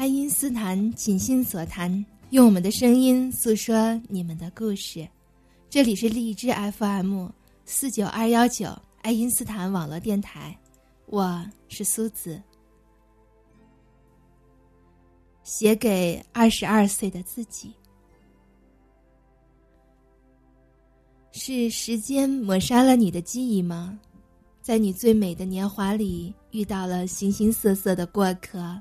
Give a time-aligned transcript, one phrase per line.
[0.00, 5.06] 爱因斯坦倾心所谈，用我们的声音诉说你们的故事。
[5.68, 6.48] 这里是荔枝
[6.78, 7.28] FM
[7.66, 10.58] 四九二幺九爱因斯坦网络电台，
[11.04, 12.42] 我是苏子。
[15.42, 17.70] 写给二十二岁的自己，
[21.30, 24.00] 是时间抹杀了你的记忆吗？
[24.62, 28.80] 在你最美的年华里，遇到了形形色色的过客，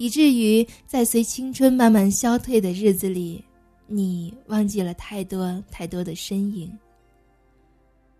[0.00, 3.44] 以至于在随青春慢慢消退的日子里，
[3.86, 6.72] 你忘记了太多太多的身影。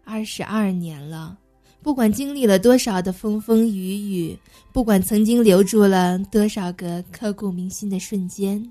[0.04, 1.38] 二十二年了。
[1.82, 4.38] 不管经历了多少的风风雨雨，
[4.74, 8.62] 不管曾经留住了多少个刻骨铭心的瞬间，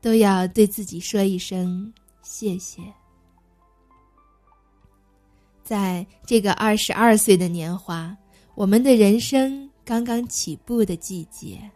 [0.00, 1.92] 都要对自己说一声
[2.22, 2.80] 谢谢。
[5.64, 8.16] 在这个二十二岁的年华，
[8.54, 11.70] 我们的人生刚刚起步的季节。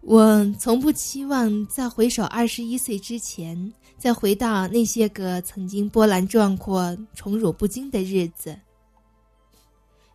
[0.00, 8.56] 我从不期望在回首二十一岁之前，再回到那些个曾经波澜壮阔、宠辱不惊的日子。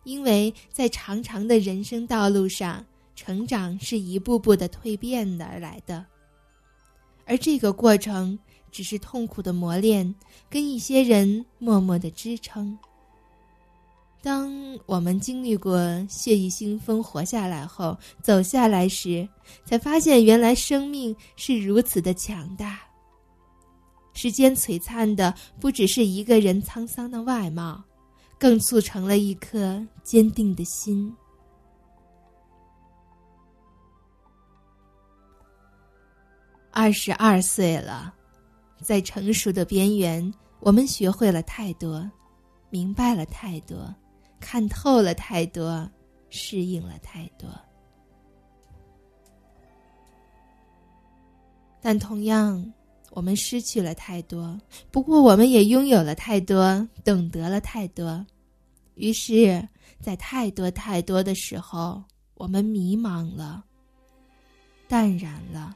[0.04, 2.84] 因为在长长的人生道路上，
[3.14, 6.04] 成长是一步步的蜕变而来的，
[7.26, 8.38] 而这个过程
[8.70, 10.12] 只是痛苦的磨练，
[10.48, 12.76] 跟一些人默默的支撑。
[14.22, 15.76] 当我们经历过
[16.08, 19.28] 血雨腥风活下来后，走下来时，
[19.64, 22.78] 才发现原来生命是如此的强大。
[24.12, 27.82] 时间璀璨的不只是一个人沧桑的外貌，
[28.38, 31.12] 更促成了一颗坚定的心。
[36.70, 38.14] 二十二岁了，
[38.80, 42.08] 在成熟的边缘，我们学会了太多，
[42.70, 43.92] 明白了太多。
[44.42, 45.88] 看透了太多，
[46.28, 47.48] 适应了太多，
[51.80, 52.72] 但同样，
[53.12, 54.58] 我们失去了太多。
[54.90, 58.26] 不过，我们也拥有了太多，懂得了太多。
[58.96, 59.66] 于是，
[60.00, 62.02] 在太多太多的时候，
[62.34, 63.64] 我们迷茫了，
[64.88, 65.74] 淡然了，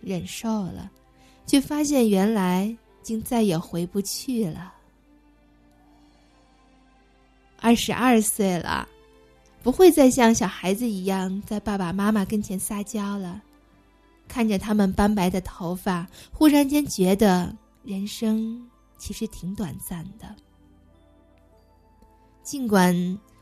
[0.00, 0.90] 忍受了，
[1.44, 4.75] 却发现原来竟再也回不去了。
[7.66, 8.88] 二十二岁了，
[9.60, 13.42] 不会再像小孩子一样在爸爸妈妈跟前撒娇了。
[14.28, 18.64] 看着他们斑白的头发，忽然间觉得人生
[18.98, 20.32] 其实挺短暂的。
[22.44, 22.94] 尽管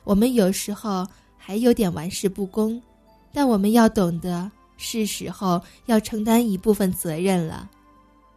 [0.04, 1.06] 我们有时候
[1.36, 2.80] 还有点玩世不恭，
[3.30, 7.70] 但我们要懂得是时候要承担一部分责任了。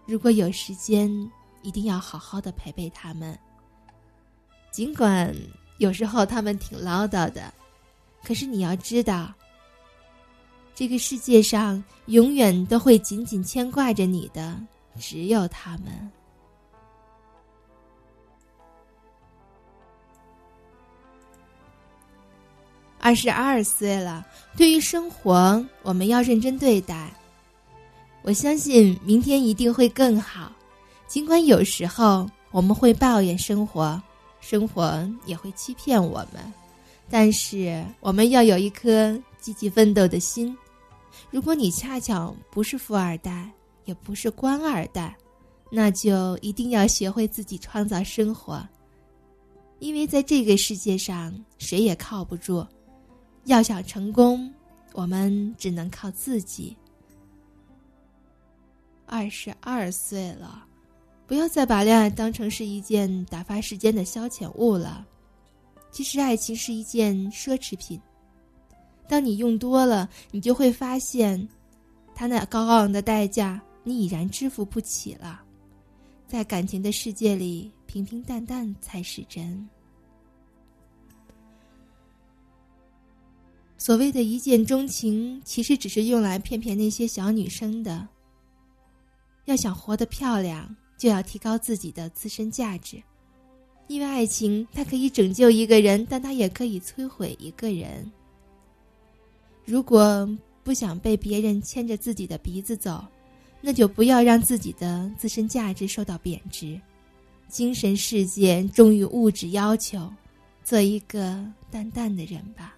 [0.05, 1.09] 如果有时间，
[1.61, 3.39] 一定要好好的陪陪他们。
[4.69, 5.33] 尽管。
[5.77, 7.53] 有时候他们挺唠叨的，
[8.23, 9.31] 可是你要知道，
[10.73, 14.59] 这个世界上永远都会紧紧牵挂着你的，
[14.99, 16.11] 只有他们。
[22.99, 24.25] 二十二岁了，
[24.57, 27.09] 对于生活，我们要认真对待。
[28.23, 30.51] 我相信明天一定会更好，
[31.07, 34.01] 尽管有时候我们会抱怨生活。
[34.39, 36.53] 生活也会欺骗我们，
[37.09, 40.55] 但是我们要有一颗积极奋斗的心。
[41.31, 43.49] 如果你恰巧不是富二代，
[43.85, 45.15] 也不是官二代，
[45.71, 48.65] 那就一定要学会自己创造生活，
[49.79, 52.65] 因为在这个世界上谁也靠不住。
[53.45, 54.53] 要想成功，
[54.91, 56.75] 我们只能靠自己。
[59.05, 60.66] 二十二岁了。
[61.27, 65.05] 不要再把恋爱当成是一件打发时间的消遣物了。
[65.91, 67.99] 其实，爱情是一件奢侈品。
[69.09, 71.47] 当你用多了，你就会发现，
[72.15, 75.41] 它那高昂的代价你已然支付不起了。
[76.27, 79.67] 在感情的世界里，平平淡淡才是真。
[83.77, 88.07] 所谓的一见钟情，其实只是用来骗骗那些小女生的。
[89.45, 90.75] 要想活得漂亮。
[90.97, 93.01] 就要提高自己的自身价值，
[93.87, 98.11] 因为爱情它可以拯救一个人，但它也可以摧毁一个人。
[99.63, 100.27] 如果
[100.63, 103.05] 不想被别人牵着自己的鼻子走，
[103.61, 106.79] 那就不要让自己的自身价值受到贬值。
[107.47, 110.11] 精神世界重于物质要求，
[110.63, 112.75] 做一个淡淡的人吧。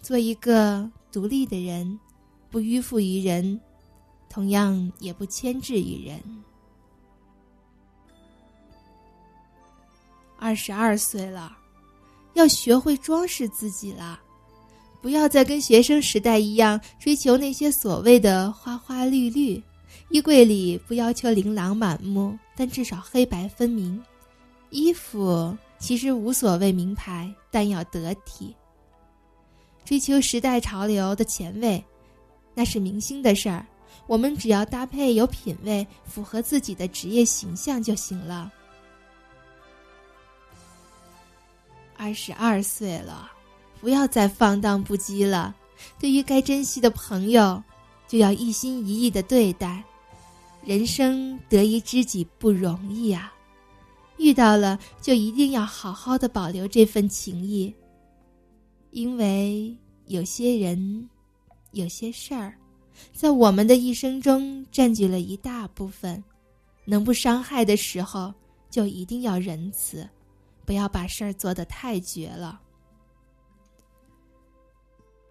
[0.00, 1.98] 做一个独立的人，
[2.50, 3.60] 不迂腐于人。
[4.28, 6.20] 同样也不牵制于人。
[10.46, 11.58] 二十二岁了，
[12.34, 14.20] 要学会装饰自己了，
[15.02, 19.60] 不要再跟学生时代一样追求那些所谓的花花绿绿。
[20.10, 24.00] 衣柜里不要求琳琅满目，但至少黑白分明。
[24.70, 28.54] 衣服其实无所谓名牌，但要得体。
[29.84, 31.84] 追求时代潮流的前卫，
[32.54, 33.66] 那是明星的事儿。
[34.06, 38.52] 我们只要搭配有品位、符合自己的职业形象就行了。
[41.96, 43.30] 二十二岁了，
[43.80, 45.54] 不要再放荡不羁了。
[45.98, 47.62] 对于该珍惜的朋友，
[48.08, 49.82] 就要一心一意的对待。
[50.64, 53.32] 人生得一知己不容易啊，
[54.16, 57.72] 遇到了就一定要好好的保留这份情谊。
[58.90, 59.76] 因为
[60.06, 61.08] 有些人，
[61.72, 62.54] 有些事儿，
[63.12, 66.22] 在我们的一生中占据了一大部分，
[66.84, 68.32] 能不伤害的时候，
[68.70, 70.08] 就一定要仁慈，
[70.66, 72.60] 不要把事儿做得太绝了。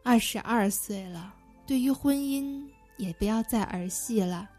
[0.03, 1.35] 二十二岁了，
[1.67, 2.63] 对于婚姻
[2.97, 4.49] 也不要再儿戏了。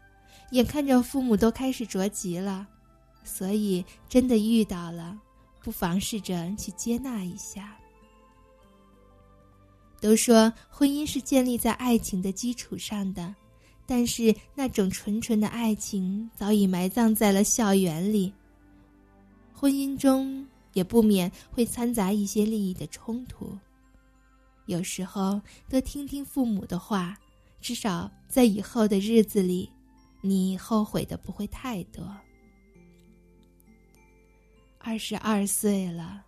[0.51, 2.67] 眼看着父母都开始着急了，
[3.23, 5.19] 所以真的遇到了，
[5.61, 7.75] 不妨试着去接纳一下。
[9.99, 13.33] 都说婚姻是建立在爱情的基础上的，
[13.85, 18.31] 但是那种纯纯的爱情早已埋葬在了校园里。
[19.53, 20.47] 婚姻中
[20.77, 23.57] 也不免会掺杂一些利益的冲突，
[24.67, 27.17] 有时候多听听父母的话，
[27.59, 29.67] 至少在以后的日子里。
[30.21, 32.03] 你后悔的不会太多。
[34.79, 36.23] 二十二岁了，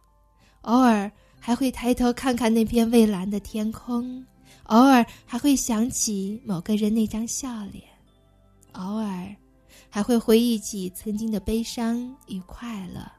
[0.61, 4.25] 偶尔还会抬头看看那片蔚蓝的天空，
[4.65, 7.83] 偶尔还会想起某个人那张笑脸，
[8.73, 9.35] 偶尔
[9.89, 13.18] 还会回忆起曾经的悲伤与快乐。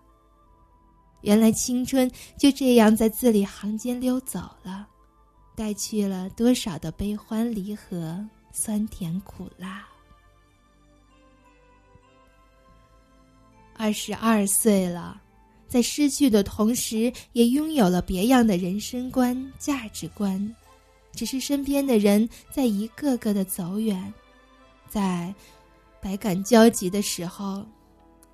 [1.22, 4.86] 原来青春就这样在字里行间溜走了，
[5.54, 9.86] 带去了多少的悲欢离合、酸甜苦辣。
[13.74, 15.20] 二十二岁了，
[15.66, 20.54] 在失去的同时，也拥有了别样的人生观、价值观。
[21.12, 24.12] 只是身边的人在一个个的走远，
[24.88, 25.34] 在
[26.00, 27.66] 百感交集的时候，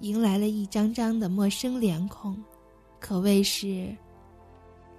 [0.00, 2.36] 迎来了一张张的陌生脸孔，
[2.98, 3.94] 可谓是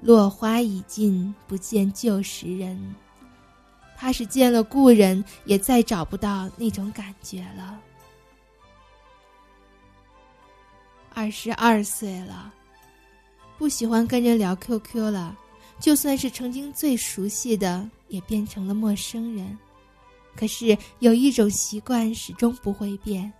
[0.01, 2.95] 落花已尽，不见旧时人。
[3.95, 7.79] 怕是见了故人，也再找不到那种感觉了。
[11.13, 12.53] 二十二岁了，
[13.57, 15.35] 不喜欢跟人聊 QQ 了，
[15.79, 19.57] 就算是曾经最熟悉的，也变成了陌生人。
[20.35, 23.33] 可是有一种习惯始终不会变，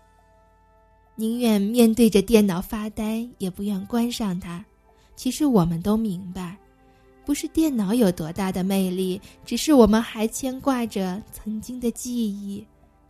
[1.19, 4.63] 宁愿面对着电脑发呆，也不愿关上它。
[5.15, 6.55] 其实我们都明白，
[7.25, 12.63] 不是电脑有多大的魅力，只是我们还牵挂着曾经的记忆，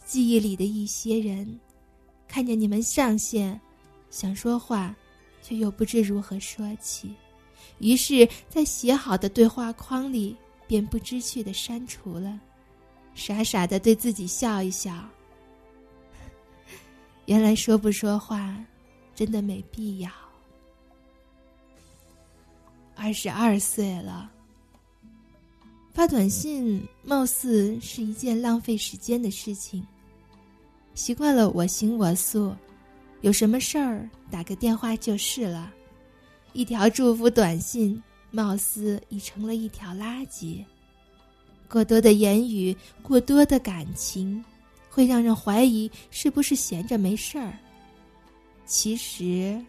[0.05, 1.59] 记忆里的一些人。
[2.29, 3.59] 看见你们上线。
[4.09, 4.95] 想说话，
[5.43, 7.11] 却又不知如何说起，
[7.79, 10.33] 于是，在写好的对话框里，
[10.65, 12.39] 便不知趣的删除了，
[13.13, 14.93] 傻傻的对自己笑一笑。
[17.27, 18.55] 原来说不说话，
[19.13, 20.09] 真的没必要。
[22.95, 24.31] 二十二岁了，
[25.93, 29.85] 发短信貌似是一件浪费时间的事情，
[30.95, 32.55] 习惯了我行我素。
[33.21, 35.73] 有什么事儿打个电话就是了，
[36.53, 40.63] 一条祝福短信貌似已成了一条垃圾。
[41.67, 44.41] 过多的言语，过多的感情，
[44.97, 47.53] 会让人怀疑是不是闲着没事儿。
[48.65, 49.63] 其实，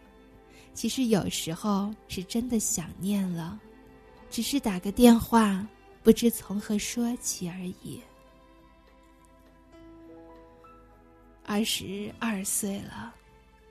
[0.73, 3.59] 其实有时候是真的想念了，
[4.31, 5.63] 只是打个电话
[6.01, 8.01] 不知从何说起而已。
[11.45, 13.13] 二十二岁了。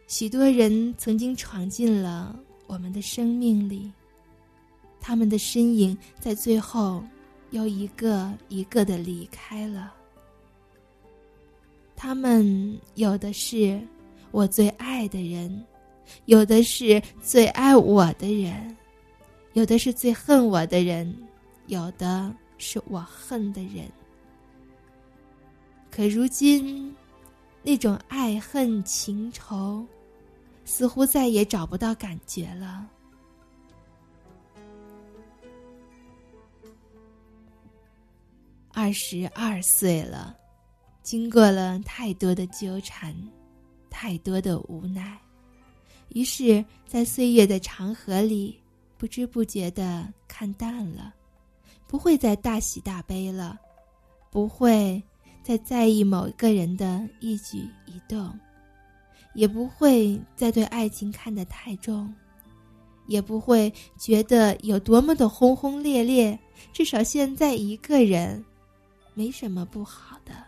[0.07, 2.39] 许多人曾经闯进了
[2.69, 3.93] 我们的生命里，
[5.01, 7.05] 他们的身影在最后
[7.51, 9.93] 又一个一个的离开了。
[12.01, 13.81] 他们有的是
[14.31, 15.67] 我最爱的人，
[16.27, 18.77] 有的是最爱我的人，
[19.55, 21.13] 有的是最恨我的人，
[21.67, 23.85] 有的是我恨的人。
[25.91, 26.95] 可如今，
[27.65, 29.85] 那种爱恨情仇。
[30.65, 32.87] 似乎再也找不到感觉了。
[38.75, 40.37] 二十二岁了，
[41.09, 43.17] 经过了太多的纠缠，
[43.89, 45.19] 太多的无奈，
[46.11, 48.61] 于是，在岁月的长河里，
[48.99, 51.15] 不知不觉的看淡了，
[51.87, 53.59] 不会再大喜大悲了，
[54.31, 55.03] 不会
[55.43, 58.39] 再在意某一个人的一举一动，
[59.33, 62.15] 也不会再对爱情看得太重，
[63.07, 66.39] 也不会觉得有多么的轰轰烈烈。
[66.71, 68.45] 至少现在一个人，
[69.15, 70.48] 没什么不好的。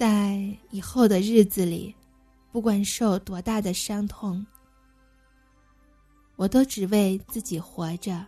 [0.00, 0.40] 在
[0.70, 1.94] 以后的日子里，
[2.50, 4.46] 不管受多大的伤痛，
[6.36, 8.24] 我都只为自己活着，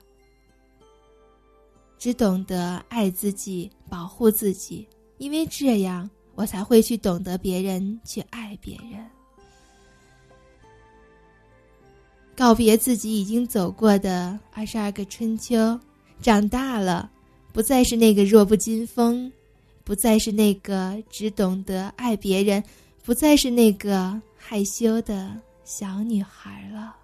[1.96, 4.86] 只懂得爱自己、保护自己，
[5.16, 9.08] 因为这样，我才会去懂得别人，去爱别人，
[12.36, 15.80] 告别自己已经走过的二十二个春秋，
[16.20, 17.10] 长大了，
[17.50, 19.32] 不再是那个弱不禁风。
[19.84, 22.62] 不再是那个只懂得爱别人，
[23.04, 26.96] 不再是那个害羞的小女孩了。